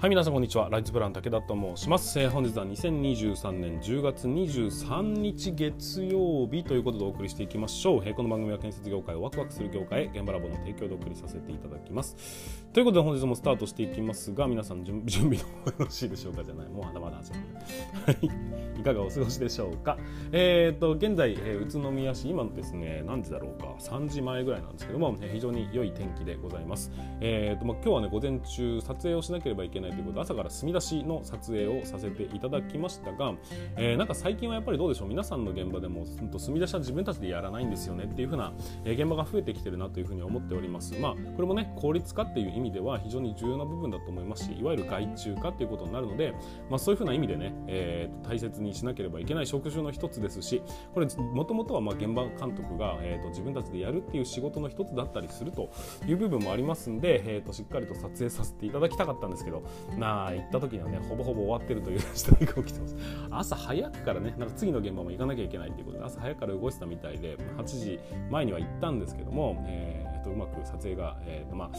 [0.00, 0.70] はい皆さんこんにちは。
[0.70, 12.16] ライズプラン武田と申します、えー、本日は2023年10月23日月曜日ということでお送りしていきましょう、えー、この番組は建設業界をワクワクする業界へ現場ラボの提供でお送りさせていただきます。
[12.72, 15.42] ということで本日もスタートしていきますが皆さん準 備のよ
[15.80, 16.44] ろしいでしょうか？
[16.44, 16.68] じゃない。
[16.70, 17.38] もうまだまだ始ま
[18.06, 18.18] る
[18.78, 18.82] い。
[18.82, 19.98] かがお過ごしでしょうか？
[20.32, 26.90] えっ、ー、と現在、えー、宇都宮市今のですね何時だろうか？3時前ぐらいなんですけども、えー、非常に良い天気でございます。
[27.20, 33.34] えっ、とまあ今日はね午前中撮影をしなければいけないということで朝から墨出しの撮影をさせていただきましたが、
[33.76, 35.08] えー、なんか最近はやっぱりどうでしょう？
[35.08, 36.04] 皆さんの現場でも
[36.38, 38.52] 墨出しは自分たちでやらないんですよねっていう風な、
[38.84, 40.98] え現場が増えてきてるなというふうに思っております。
[40.98, 46.32] まあこれもね効率化っていう意味では非常に重要な部分だと思いますしいわゆる外注化っていうことになるので、
[46.68, 50.62] まあ、そういうふうな意味でね、えー、大切にしなければいけない職種の一つですし
[50.94, 55.70] これもともとはまあ現場監督が、えー、と自分たちでやるっていう仕事の一つだったりすると
[56.06, 59.62] いう部分もありますんで、えー、としっかりと撮影させていただきたかったんですけど
[59.98, 62.96] まあ行った時にはねほぼほぼ終わってるという事態が起きてます。
[63.30, 68.00] 朝早くからねなんか次の現場も行かなきゃいけないということで朝早くから動いてたみたいで8時
[68.30, 71.76] 前には行ったんですけども、えー、とうまく撮影が、えーとまあ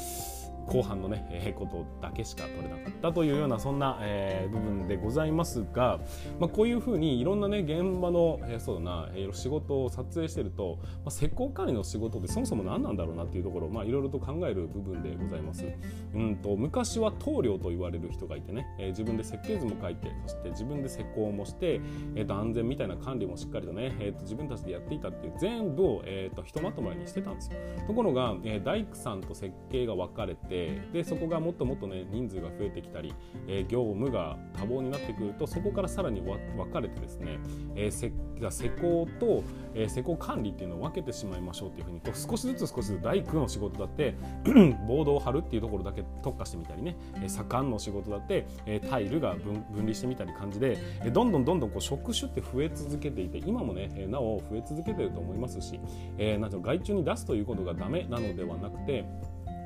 [0.67, 5.99] 後半のね、えー、ことだけしか取れなかったというようなそんな、えー、部分でございますが、
[6.39, 15.65] まあ、こういうふうにいろんなね現場の、えー、そうだな、えー、仕事を撮影してると、まあ、施工管理の仕事ってそもそも何なんだろうなっていうところを、まあ、いろいろと考える部分でございます。
[16.13, 21.81] うんと昔は棟梁と言われる人がいてね、えー、自分で設計図も書いてそして自分で施工もして、
[22.15, 27.57] えー、と安全みたいな管理もしっかりとね、えー、と自分たちでやっていたっていう全部を、えー、とひとまとまりにしてたんですよ。
[27.87, 33.13] ところが、えー、大工さんと設計が分かれてでそこがもっともっとね人数が増えてきたり、
[33.47, 36.37] えー、業務が多忙になってくるとそこからさらに分
[36.71, 37.39] かれてですね、
[37.75, 39.43] えー、施工と、
[39.73, 44.15] えー、施工管理っていうのを分けてしまいましょうっていうふうにこう少しずつ少しずつ大工の仕事だって
[44.87, 55.79] ボードを張るっていうところだけ特化してみたりね、えー、左官の仕事だって、えー、タイルが分分離してみたり感じで、えー、どんどんどんどんこう職種って増え続けていて今もね、えー、なお増え続けてると思いますし、
[56.17, 59.05] えー、なんていうの外注に出すということがダメなのではなくて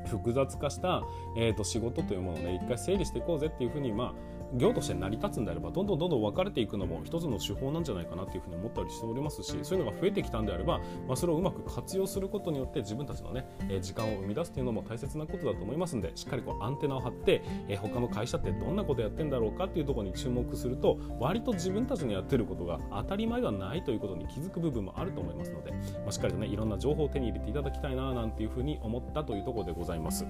[0.05, 1.03] 複雑化した、
[1.35, 25.77] えーと、仕事というものをね一回整理していこうぜっていうふうにまあ業として成り立つんであればどんどんどんどん分かれていくのも一つの手法なんじゃないかなっていうふうに思ったりしておりますしそういうのが増えてきたんであれば、まあ、それをうまく活用することによって自分たちのね、え時間を生み出すっていうのも大切なことだと思いますんでしっかりこうアンテナを張って、え他の会社ってどんなことやってんだろうかっていうところに注目すると割と自分たちのやってることが当たり前ではないということに気づく部分もあると思いますので、ま
[26.09, 30.25] あ、しっかりとねいろんな情報を手に入れていただきたいななんていうふうに思ったというところでございます。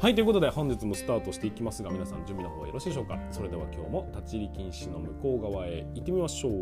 [0.00, 3.18] はいということで本日もスタートしていきますが皆さん準備の方はよろしいでしょうか？
[3.30, 6.52] それでは今日も立ち入り禁止の向こう側へ行ってみましょう。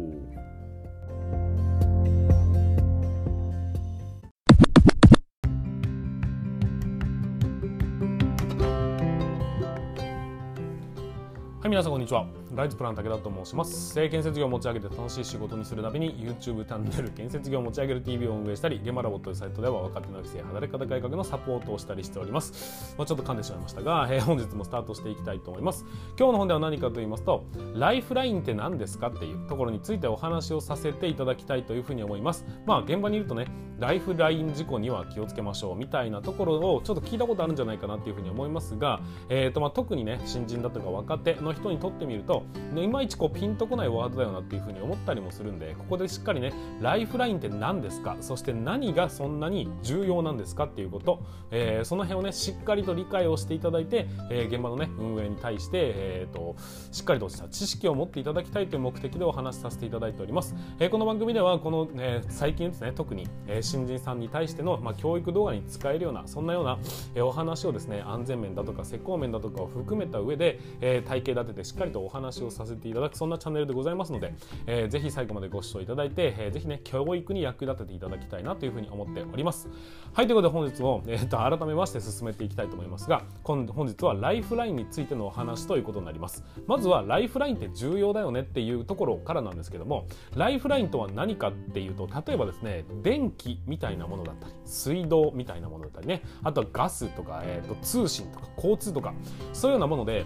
[11.63, 12.27] はい、皆さんこんにちは。
[12.57, 13.95] ライズプラン武田と申します。
[13.95, 22.97] 建設業を持ち上げて楽しい仕事にするために YouTube チャンネル建設業を持ち上げる TV を運営したり、現場ラボというサイトでは若手の育成、働き方改革のサポートをしたりしております。
[22.99, 25.87] まあ、ちょっと噛んでしまいましたが、えー、本日もスタートしていきたいと思います。
[26.19, 27.45] 今日の本では何かと言いますと、
[27.77, 32.45] ライフラインって何ですかっていうところについてお話をさせていただきたいというふうに思います。
[32.67, 33.47] まあ現場にいるとね、
[33.79, 42.45] ライフライン事故には気をつけましょうみたいなところをちょっと聞いたことあるんじゃないかなっていうふうに思いますが、えーとまあ、特にね、新人だとか若手の人にとってみると、
[42.77, 48.17] いまいちこうピンとこないワードだよなっていうふうに思ったりもするんでここでしっかりねライフラインって何ですか？
[48.21, 56.57] そして何がそんなに重要なんですかっていうこと、えー、その辺をねしっかりと理解をしていただいて、えー、現場のね運営に対して、えーと、
[56.91, 66.79] しっかりとした知識を持っていただきたいという目的でお話しさせていただいております、えー、この番組ではこの、え最近ですね特に、え新人さんに対しての、まあ、教育動画に使えるようなそんなような、
[67.15, 74.35] えお話をですね安全面だとか施工面だとかを含めた上で、え体系だ立ててしっかりとお話をさせていただくそんなチャンネルでございますので、
[74.67, 79.69] えー、ぜひ最後までご視聴いただいて、えー、ぜひね教育に役立てていただきたいなというふうに思っております。
[80.13, 86.45] はいということで本日も、えーと、改めまして進めていきたいと思いますが今本日はライフラインについてのお話ということになります。
[86.67, 90.07] まずはライフラインって重要だよねっていうところからなんですけども
[90.37, 96.23] ライフラインとは何かっていうと例えばですね電気みたいなものだったり水道みたいなものだったりね。
[96.43, 99.13] あとはガスとか、えーと通信とか交通とか
[99.53, 100.25] そういうようなもので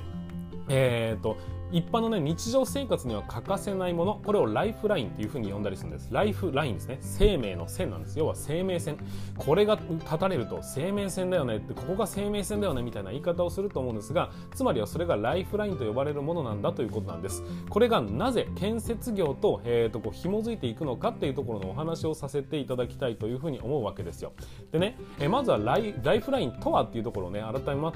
[0.69, 1.37] えーと、
[1.73, 6.09] 一般のね日常生活には欠かせないものこれをライフラインっていうふうに呼んだりするんです。
[6.13, 6.99] ライフラインですね。
[7.01, 8.19] 生命の線なんです。
[8.19, 8.99] 要は生命線。
[9.37, 17.43] これが立たれると生命線だよねってここが生命線だよねみたいな言い方をすると思うんですがつまりはそれがライフラインと呼ばれるものなんだということなんです。
[17.69, 24.33] これがなぜ建設業と,、えー、とこう紐づいていくのかっていうところのお話をさせていただきたいというふうに思うわけですよ。
[24.73, 27.93] でね、えまずはライライフラインとはっていうところをね改めま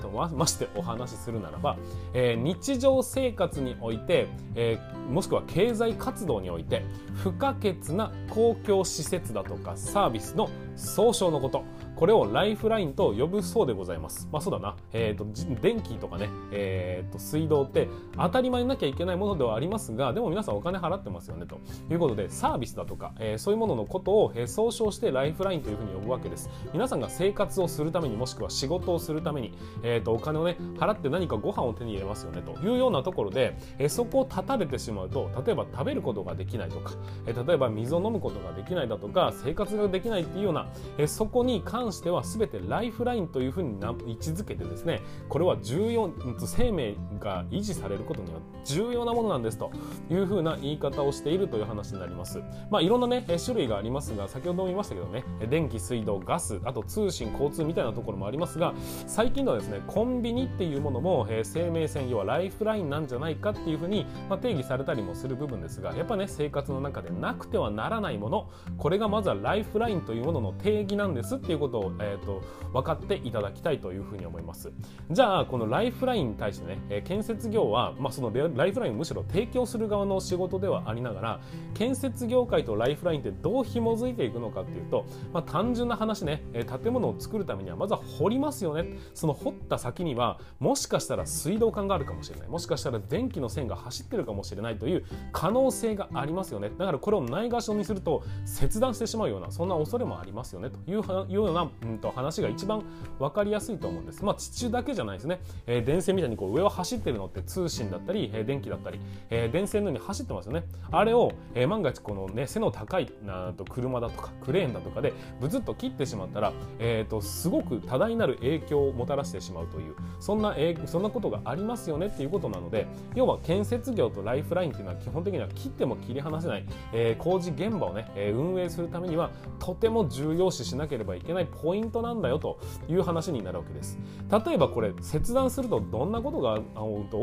[0.46, 1.76] してお話しするならば、
[2.14, 6.82] えー、日常生活において、えー、もしくは経済活動において
[7.14, 11.64] 不可欠な公共施設だとかサービスの総称のこと。
[12.00, 14.26] これをライフラインと呼ぶそうでございます。
[14.32, 14.74] まあそうだな。
[14.94, 15.26] え、ー、と、
[15.60, 21.60] 電気とかね、え、ー、と、水道って当たり前になきゃいけないものではありますが、でも皆さんお金払ってますよね、と
[21.90, 26.48] いうことで、サービスだとか、えー、そういうもののことを、え総称してライフラインというふうに呼ぶわけです。
[26.72, 29.52] 皆さんが生活をするために、もしくは仕事をするために、
[29.82, 36.94] えっ、と、お金をね、払って何かご飯を手に入れますよね、というようなところで、えそこを断たれてしまうと、例えば食べることができないとか、
[37.26, 40.66] え例えば水を飲むことができないだとか、生活ができないっていうような、
[40.96, 46.12] えそこに関しては全てライフラインというふうに位置づけてですねこれは重要
[46.46, 49.70] 生命が維持されることには重要なものなんですと
[50.10, 52.42] いうふうな言い方をしているという話になります。
[52.70, 58.74] まあいろんなね種類がありますが先ほども言いましたけどね電気水道ガスあと通信交通みたいなところもありますが
[59.06, 72.42] 最近ではですねコンビニっていうものも、え生命線要はライフラインなんじゃないかっていうふうに、まあ、定義されたりもする部分ですがやっぱね生活の中でなくてはならないものこれがまずはライフラインというものの定義なんですっていうことを、えーと
[72.72, 74.72] 分かっていただきたいというふうに思います。
[75.10, 81.40] じゃあこのライフラインに対してね、え建設業は、まあ、そのライフラインをむしろ提供する側の仕事ではありながら
[81.74, 88.96] 建設業界とライフラインってどう紐づいていくのかっていうと、まあ、単純な話ね、え建物を作るためにはまずは掘りますよね。
[89.14, 92.48] その掘った先にはもしかしたら水道管があるかもしれない。
[92.48, 96.70] もしかしたら電気の線が走ってるかもしれないという可能性がありますよね。
[96.78, 100.70] だからこれをないがしろにすると切断してしまうようなそんな恐れもありますよね。
[100.70, 102.82] というような、うん、と話が一番
[103.18, 104.24] 分かりやすいと思うんです。
[104.24, 105.40] まあ、地中だけじゃないですね。
[105.66, 109.00] えー、電線みたいにこう上を走ってるのって通信だったり、えー、電気だったり、
[109.30, 110.64] えー、電線のように走ってますよね。
[110.90, 132.58] あれを、えー、万が一このね、背の高いなと車だとかクレーンだとかでブツッと切ってしまったら、えーと、すごく多大なる影響をもたらしてしまうという、そんな、えー、そんなことがありますよねっていうことなので、要は建設業とライフラインっていうのは基本的には切っても切り離せない、えー、工事現場をね、えー、運営するためにはとても重要視しなければいけないポイントなんだよと
[132.88, 133.98] いう話になるわけです。
[134.46, 136.58] 例えばこれ切断するとどんなことが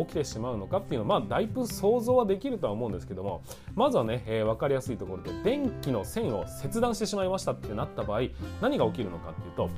[0.06, 3.44] 起きてしまうのかっていうのはまあだいぶ想像はできるとは思うんですけども
[3.76, 8.22] まずはね、えー、分かりやすいところで電気の線を切断してしまいましたってなった場合
[8.62, 9.70] 何が起きるのかっていうと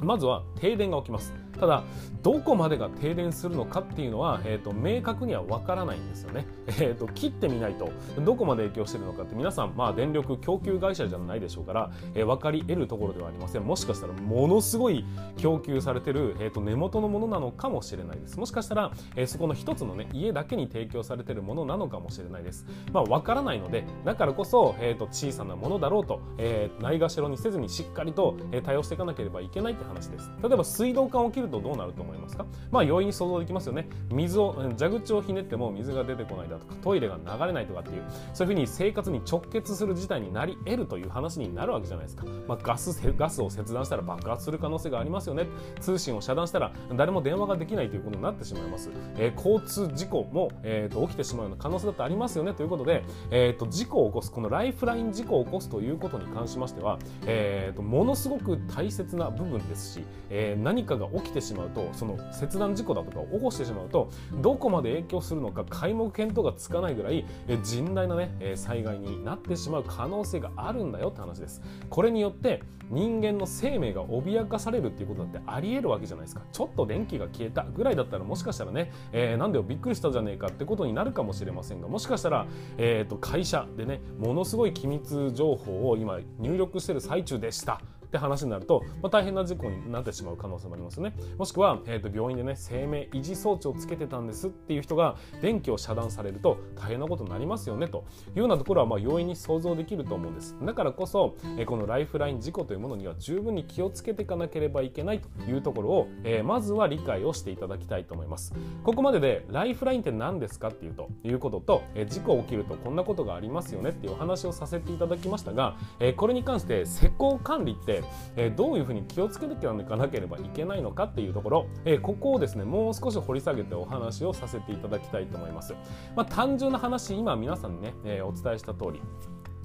[0.00, 1.45] まずは停電が起きます。
[1.58, 1.84] ただ
[2.22, 7.90] どこまでが停電するのかっていうのは、えーと、明確にはわからないんですよね、 えーと、切ってみないと
[8.24, 13.62] どこまで影響してるのかって皆さん、まあ、電力供給会社じゃないでしょうから、えー、分かり得るところではありません。
[13.62, 15.04] もしかしたらものすごい
[15.36, 18.38] 供給されてる、えーと、根元のものなのかもしれないです。
[18.38, 22.66] もしかしたら、えー、そこの一つのね家だけに提供されてるものなのかもしれないです。
[22.92, 30.30] まあ分からないのでだからこそ、えー、と小さなものだろうと、えー、ないがしろにせずにしっかりと、えー、対応していかなければいけないって話です。
[30.42, 32.46] 例えば水道管を切るとどうなると思いますか？
[32.70, 33.88] まあ容易に想像できますよね。
[34.10, 38.02] 水を蛇口をひねっても水が出てこないだとかトイレが流れないとかっていう
[38.34, 45.46] そういうふうに生活に直結する事態になり得るという話になるわけじゃないですか、まあ、ガスガスを切断したら爆発する可能性がありますよね。
[45.80, 52.52] 通信を遮断したら誰も電話ができないということになってしまいます、えー、交通事故も、えーと、起きてしまうような可能性だってありますよね。
[52.52, 71.62] ということで、えーと、事故を起こすこのライフライン事故を起こすということに関しましては、えーと、ものすごく大切な部分ですし、えー、何かが起きてしまうとその切断事故だとかを起こしてしまうとどこまで影響するのか皆目見当がつかないぐらい甚大なね災害になってしまう可能性があるんだよって話です。
[71.88, 76.42] これによって人間の生命が脅かされるっていうことだってありえるわけじゃないですか。
[76.52, 82.46] ちょっと電気が消えたぐらいだったらもしかしたらね、えー、なんでよびっくりしたじゃねえかってことになるかもしれませんがもしかしたら、
[82.78, 87.80] えー、と会社でねものすごい機密情報を今入力してる最中でした
[88.16, 91.14] って話になると、まあ、大変な事故になってしまう可能性もありますよね。
[91.38, 98.04] もしくは、えー、と病院でね生命維持装置をつけてたんですっていう人が電気を遮断されると大変なことになりますよねと。
[98.34, 100.56] いうようなところはまあ容易に想像できると思うんです。
[100.62, 105.28] だからこそ、えー、このライフライン事故というものには十分に気をつけていかなければいけないと。
[105.48, 108.52] いうところを、えー、まずは理解をしていただきたいと思います。
[108.82, 118.02] ここまででライフラインって何ですかっていうということと、えー、事故起きるとこんなことがありますよねっていうお話をさせていただきましたが、えー、これに関して施工管理って
[118.36, 125.74] え、どういうふうに気をつけていかなければいけないのかっていうところ、え、ここをですねもう少し掘り下げてお話をさせていただきたいと思います。
[126.14, 129.02] まあ、単純な話今皆さんにね、え、お伝えした通り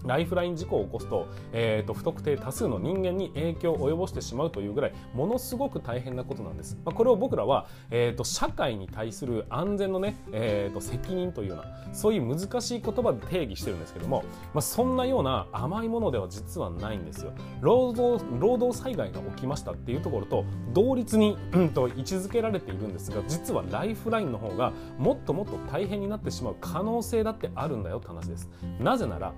[0.06, 17.34] ライフライン事故を起こすと,、えーと、不特定多数の人間に影響を及ぼしてしまうというぐらいものすごく大変なことなんです、まあ、これを僕らは、えーと、社会に対する安全のね、えーと、責任というようなそういう難しい言葉で定義してるんですけども、まあ、そんなような甘いものでは実はないんですよ。
[17.62, 28.50] 労働労働災害が起きましたっていうところと同率に、うん、と位置づけられているんですが実はライフラインの方がもっともっと大変になってしまう可能性だってあるんだよって話です。
[28.80, 29.34] なぜなら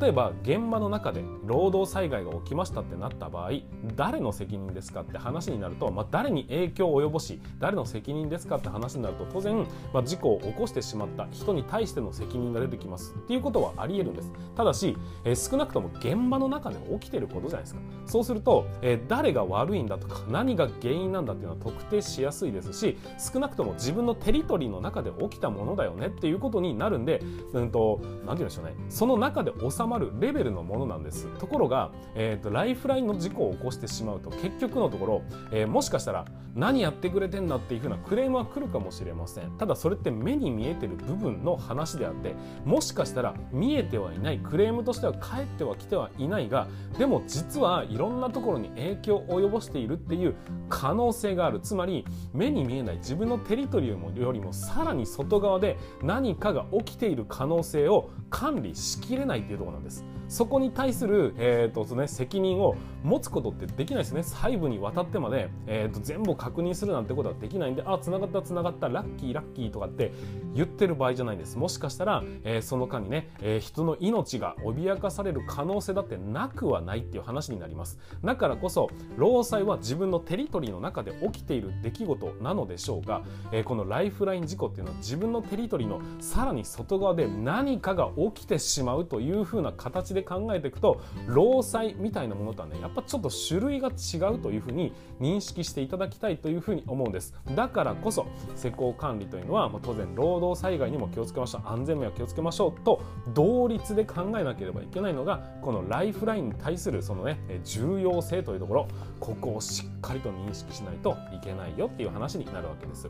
[0.00, 3.50] 例例えば現場の中で労働災害が起きましたってなった場合
[3.96, 13.16] 誰の責任ですかって話になると、まあ、誰に影響を及ぼし誰の責任ですかって話になると当然、まあ、事故を起こしてしまった人に対しての責任が出てきます。
[13.16, 14.30] っていうことはありえるんです。
[14.54, 17.80] ただし、えー、少なくとも現場の中で起きてることじゃないですか。
[18.06, 27.20] そうすると、えー、誰が悪いんだとか何が原因なんだっていうのは特定しやすいですし少なくとも自分のテリトリーの中で起きたものだよねっていうことになるんで
[27.52, 28.74] うんと何て言うんでしょうね。
[28.88, 31.26] その中で収まるレベルのものなんです。
[31.38, 36.24] ところが、えーと、ライフラインの事故を起こしてしまうと結局のところ、えー、もしかしたら
[36.54, 39.50] 何やってくれてんだっていうふうなクレームは来るかもしれません。
[39.58, 42.34] ただそれって目に見えてる部分の話であって
[42.64, 46.66] もしかしたら見えてはいないクレームとしては返ってはきてはいないが
[46.98, 50.34] でも実はいろんなところに影響を及ぼしているっていう
[50.68, 51.60] 可能性がある。
[51.60, 59.85] つまり目に見えない自分のテリトリーよりもさらに外側で何かが起きている可能性を管理しきれないっていうところなんです。
[60.28, 62.74] そこに対する、えーとね、責任を
[63.06, 64.22] 持つことってできないですね。
[64.24, 70.12] 細部にわたってまで、えーと、全部確認するなんてことはできないんであ繋がった繋がったラッキーラッキーとかって
[70.54, 71.56] 言ってる場合じゃないんです。
[71.56, 77.98] もしかしたら、えー、その間にね、えー、人の命が脅かされる可能性だってなくはないっていう話になります。
[78.24, 83.22] だからこそ労災は自分のテリトリーの中で起きている出来事なのでしょうが、
[83.52, 97.34] えー、このライフライン事故っていうのは自分のテリトリーのさらに外側で何かが起きてしまうというふうな形で考えていくと労災みたいなものとはねやっぱちょっと種類が違うというふうに認識していただきたいというふうに思うんです。
[97.54, 98.26] だからこそ
[98.56, 101.62] 施工管理というのは、まあ、当然労働災害にも気をつけましょう。
[101.66, 103.02] 安全面は気をつけましょうと
[103.34, 108.88] 同率で考えなければいけないのがこのライフラインに対するそのね重要性というところ。
[109.20, 113.08] ここをしっかりと認識しないといけないよっていう話になるわけです。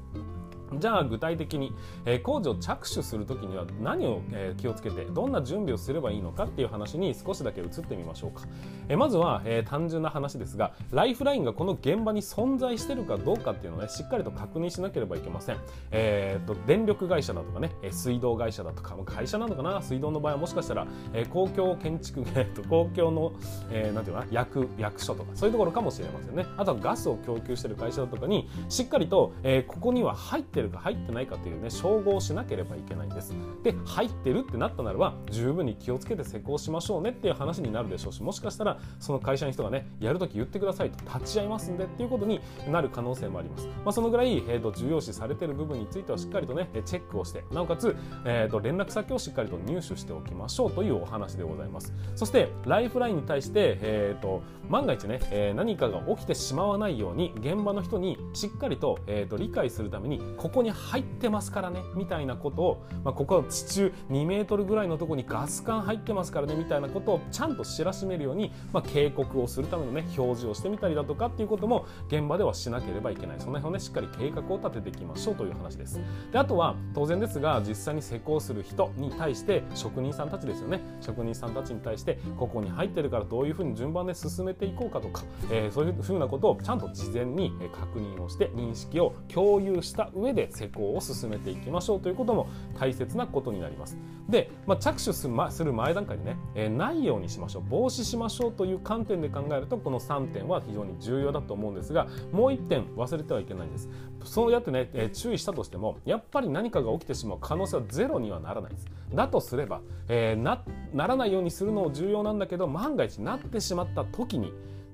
[0.78, 1.72] じゃあ具体的に、
[2.04, 8.42] えー、工事を着手する時には何を、えー、気をつけてどんな準備をすればいいのかっていう話に少しだけ移ってみましょうか、
[8.88, 15.58] えー、まずは、え単純な話ですがライフラインがこの現場に存在してるかどうかっていうのを、ね、しっかりと確認しなければいけません、
[15.90, 19.82] えーと、電力会社だとかね水道会社だとか会社なのかな？
[19.82, 23.32] 水道の場合はもしかしたら、え公共建築、えーと、公共の、
[23.70, 24.32] えー、なんていうかな？
[24.32, 26.46] 役役所とかそういうところかもしれませんね。
[26.56, 33.34] あとはガスを供給してる会社だとかにしっかりと、えここには入ってってるか入ってないかというね照合しなければいけないんです。
[33.62, 47.94] で入ってるってなったならば十分に気をつけて施工しましょうねっていう話になるでしょうしもしかしたらその会社の人がねやるとき言ってくださいと立ち会いますんでっていうことになる可能性もあります、まあ、そのぐらい、えーと、重要視されてる部分についてはしっかりとねチェックをしてなおかつ、
[48.24, 51.92] えーと、連絡先をしっかりと入手しておきましょうというお話でございます。
[52.14, 73.40] そしてライフラインに対して、えーと、万が一ね、えー、何かが起きてしまわないように現場の人にしっかりと,、えー、と理解するためにここに入ってますからねみたいなことを、まあ、ここは地中2メートルぐらいのところにガス管入ってますからねみたいなことをちゃんと知らしめるように、まあ、警告をするためのね表示をしてみたりだとかっていうことも現場ではしなければいけない。
[73.40, 76.00] その辺をねしっかり計画を立てていきましょうという話です。
[76.30, 80.80] であとは当然ですが実際に施工する人に対して職人さんたちですよね。
[81.00, 87.50] 職人さんたちに対してここに入ってるからどういうふうに順番で進めていこうかとか、えー、そういうふうなことをちゃんと事前に
[87.80, 92.46] 確認をして認識を共有した上でで施工を進めていきましょうということも
[92.78, 93.96] 大切なことになります。
[94.28, 103.88] で、まあ、着手する前段階でね、えー、ないようにしましょう防止しましょうという観点で考えるとこの3点は非常に重要だと思うんですがもう1点忘れてはいけないんです。
[104.24, 108.86] そうやってね、えー、注意したとしてもやっぱり何かが起きてしまう可能性はゼロにはならないです。
[109.14, 110.62] だとすれば、えー、な
[110.92, 114.52] ならないようにするのも重要なんだけど万が一なってしまった時に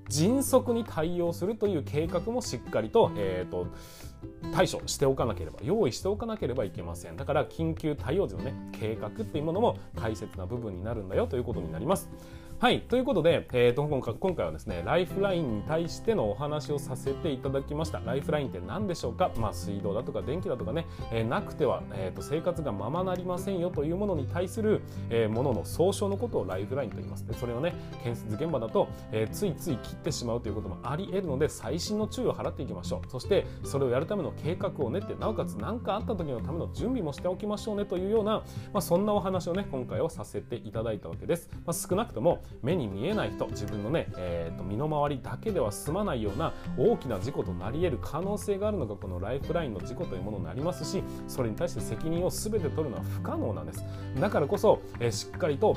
[0.08, 3.66] 迅速に対応するという計画もしっかりと,、えーと、
[4.52, 7.16] 対処しておかなければ用意しておかなければいけません。
[7.16, 12.10] だから緊急対応時のね計画っていうものも大切な部分になるんだよということになります。
[12.62, 17.98] はいということで、えーと、今回はですねライフラインに対してのお話をさせていただきました。
[17.98, 27.26] ライフラインって何でしょうか、まあ、水道だとか電気だとかね、えー、なくては、えーと、生活がままなりませんよというものに対する、えー、ものの総称のことをライフラインと言います。
[27.26, 33.10] でそれをね建設現場だと、えー、ついつい切ってしまうということもあり得るので細心の注意を払っていきましょう。
[33.10, 53.84] そしてそれをやるための計画を練ってなおかつ何かあった時のための準備もしておきましょうねというような、まあ、そんなお話をね今回はさせていただいたわけです、まあ、少なくとも目に見えない人自分のね、えーと、身の回りだけでは済まないような大きな事故となり得る可能性があるのがこのライフラインの事故というものになりますしそれに対して責任を全て取るのは不可能なんです。
[54.20, 55.76] だからこそ、えー、しっかりと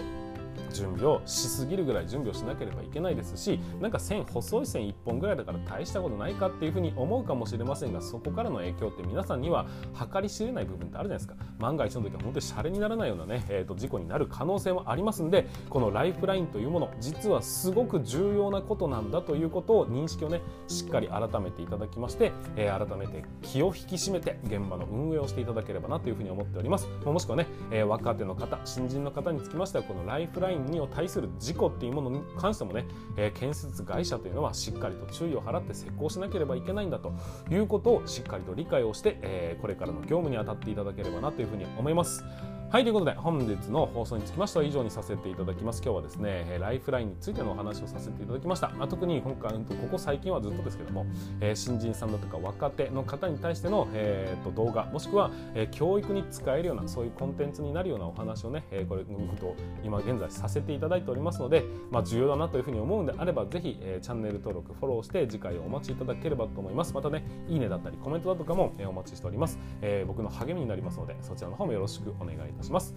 [0.76, 9.66] 準備をしすぎるぐらい準備をしなければいけないですしなんか線細い線1本ぐらいだから大したことないかっていうふうに思うかもしれませんがそこからの影響って皆さんには
[10.14, 11.46] 計り知れない部分ってあるじゃないですか。
[11.60, 26.88] 万が一の時は本当にシャレにならないようなね、えー、と事故になる可能性もありますんでこのライフラインというもの実はすごく重要なことなんだということを認識をねしっかり改めていただきまして、えー、改めて気を引き締めて現場の運営をしていただければなというふうに思っております。
[27.06, 32.86] もしくはね、えー、若手の方新人の方につきましてはこのライフラインに対する事故っていうものに関してもね、
[33.18, 37.14] えー、建設会社というのはしっかりと注意を払って施工しなければいけないんだと
[37.50, 42.24] いうことをしっかりと理解をして、えー、これからの業務に当たっていただければなというふうに思います。
[42.72, 45.82] はいということで本日の放送につきましては以上にさせていただきます。
[45.82, 49.60] 今日はですねライフラインについてのお話をさせていただきました、まあ、特に今回こ
[49.92, 51.06] こ最近はずっとですけども、
[51.40, 66.94] えー、新人さんだとか若手の方に対しての、えー、と動画もしくは、えー、教育に使えるようなそういうコンテンツになるようなお話をね、えー、これと今現在させていただいておりますので、まあ、重要だなというふうに思うんであればぜひ、えー、チャンネル登録フォローして次回をお待ちいただければと思います。
[66.94, 72.94] またねいいねだったりコメントだとかも、えー、お待ちしております、えー、僕の励みになりますのでそちらの方もよろしくお願いいたします。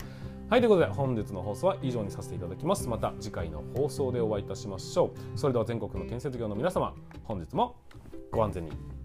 [0.48, 2.88] はいということで本日の放送は以上にさせていただきます。
[2.88, 5.38] また次回の放送でお会いいたしましょう。
[5.38, 7.76] それでは全国の建設業の皆様本日も
[8.32, 8.97] ご安全に。